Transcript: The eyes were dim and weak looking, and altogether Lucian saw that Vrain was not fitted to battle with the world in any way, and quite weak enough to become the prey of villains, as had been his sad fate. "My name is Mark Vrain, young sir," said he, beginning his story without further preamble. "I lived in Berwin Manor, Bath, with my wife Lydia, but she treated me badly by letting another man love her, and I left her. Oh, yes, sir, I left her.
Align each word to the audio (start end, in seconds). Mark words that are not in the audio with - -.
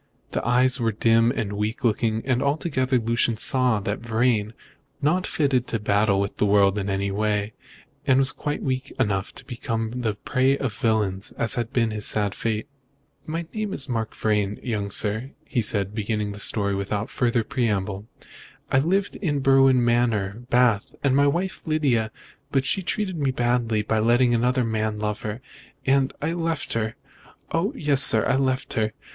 The 0.31 0.43
eyes 0.43 0.79
were 0.79 0.91
dim 0.91 1.29
and 1.29 1.53
weak 1.53 1.83
looking, 1.83 2.23
and 2.25 2.41
altogether 2.41 2.97
Lucian 2.97 3.37
saw 3.37 3.79
that 3.81 3.99
Vrain 3.99 4.45
was 4.47 4.53
not 4.99 5.27
fitted 5.27 5.67
to 5.67 5.79
battle 5.79 6.19
with 6.19 6.37
the 6.37 6.45
world 6.47 6.79
in 6.79 6.89
any 6.89 7.11
way, 7.11 7.53
and 8.07 8.25
quite 8.35 8.63
weak 8.63 8.91
enough 8.99 9.31
to 9.35 9.45
become 9.45 9.91
the 10.01 10.15
prey 10.15 10.57
of 10.57 10.73
villains, 10.73 11.33
as 11.33 11.53
had 11.53 11.71
been 11.71 11.91
his 11.91 12.07
sad 12.07 12.33
fate. 12.33 12.67
"My 13.27 13.45
name 13.53 13.73
is 13.73 13.87
Mark 13.87 14.15
Vrain, 14.15 14.59
young 14.63 14.89
sir," 14.89 15.29
said 15.61 15.87
he, 15.89 15.93
beginning 15.93 16.33
his 16.33 16.41
story 16.41 16.73
without 16.73 17.11
further 17.11 17.43
preamble. 17.43 18.07
"I 18.71 18.79
lived 18.79 19.17
in 19.17 19.41
Berwin 19.41 19.85
Manor, 19.85 20.41
Bath, 20.49 20.95
with 21.03 21.13
my 21.13 21.27
wife 21.27 21.61
Lydia, 21.63 22.09
but 22.51 22.65
she 22.65 22.81
treated 22.81 23.17
me 23.19 23.29
badly 23.29 23.83
by 23.83 23.99
letting 23.99 24.33
another 24.33 24.63
man 24.63 24.97
love 24.97 25.21
her, 25.21 25.41
and 25.85 26.11
I 26.23 26.33
left 26.33 26.73
her. 26.73 26.95
Oh, 27.51 27.71
yes, 27.75 28.01
sir, 28.01 28.25
I 28.25 28.35
left 28.37 28.73
her. 28.73 28.93